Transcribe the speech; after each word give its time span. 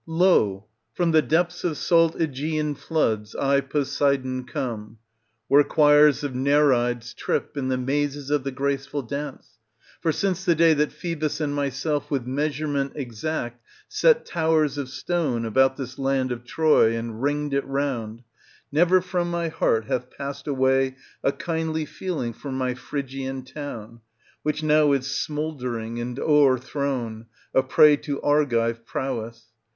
Lo! 0.07 0.65
from 0.95 1.11
the 1.11 1.21
depths 1.21 1.63
of 1.63 1.77
salt 1.77 2.17
JEgean 2.17 2.73
floods 2.75 3.35
I, 3.35 3.61
Posei 3.61 4.19
don, 4.23 4.45
come, 4.45 4.97
where 5.47 5.63
choirs 5.63 6.23
of 6.23 6.33
Nereids 6.33 7.13
trip 7.13 7.55
in 7.55 7.67
the 7.67 7.77
mazes 7.77 8.31
of 8.31 8.43
the 8.43 8.49
graceful 8.49 9.03
dance; 9.03 9.59
for 9.99 10.11
since 10.11 10.43
the 10.43 10.55
day 10.55 10.73
that 10.73 10.91
Phoebus 10.91 11.39
and 11.39 11.53
myself 11.53 12.09
with 12.09 12.25
measurement 12.25 12.93
exact 12.95 13.63
set 13.87 14.25
towers 14.25 14.79
of 14.79 14.89
stone 14.89 15.45
about 15.45 15.77
this 15.77 15.99
land 15.99 16.31
of 16.31 16.43
Troy 16.45 16.97
and 16.97 17.21
ringed 17.21 17.53
it 17.53 17.63
round, 17.67 18.23
never 18.71 19.01
from 19.01 19.29
my 19.29 19.49
heart 19.49 19.85
hath 19.85 20.09
passed 20.09 20.47
away 20.47 20.95
a 21.23 21.31
kindly 21.31 21.85
feeling 21.85 22.33
for 22.33 22.51
my 22.51 22.73
Phrygian 22.73 23.43
town, 23.43 24.01
which 24.41 24.63
now 24.63 24.93
is 24.93 25.05
smouldering 25.15 25.99
and 25.99 26.17
overthrown, 26.19 27.27
a 27.53 27.61
prey 27.61 27.95
to 27.97 28.19
Argive 28.23 28.83
prowess. 28.83 29.51